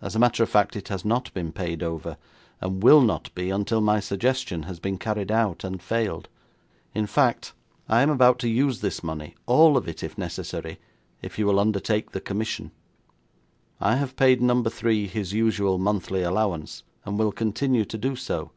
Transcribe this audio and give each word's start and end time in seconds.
As 0.00 0.14
a 0.14 0.20
matter 0.20 0.44
of 0.44 0.48
fact, 0.48 0.76
it 0.76 0.86
has 0.86 1.04
not 1.04 1.34
been 1.34 1.50
paid 1.50 1.82
over, 1.82 2.18
and 2.60 2.84
will 2.84 3.00
not 3.00 3.34
be 3.34 3.50
until 3.50 3.80
my 3.80 3.98
suggestion 3.98 4.62
has 4.62 4.78
been 4.78 4.96
carried 4.96 5.32
out, 5.32 5.64
and 5.64 5.82
failed. 5.82 6.28
In 6.94 7.04
fact, 7.08 7.52
I 7.88 8.02
am 8.02 8.10
about 8.10 8.38
to 8.38 8.48
use 8.48 8.80
this 8.80 9.02
money, 9.02 9.34
all 9.46 9.76
of 9.76 9.88
it 9.88 10.04
if 10.04 10.16
necessary, 10.16 10.78
if 11.20 11.36
you 11.36 11.46
will 11.46 11.58
undertake 11.58 12.12
the 12.12 12.20
commission. 12.20 12.70
I 13.80 13.96
have 13.96 14.14
paid 14.14 14.40
Number 14.40 14.70
Three 14.70 15.08
his 15.08 15.32
usual 15.32 15.78
monthly 15.78 16.22
allowance, 16.22 16.84
and 17.04 17.18
will 17.18 17.32
continue 17.32 17.84
to 17.86 17.98
do 17.98 18.14
so. 18.14 18.52